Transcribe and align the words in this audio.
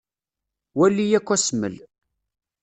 Wali 0.77 1.05
akk 1.17 1.29
asmel. 1.35 1.75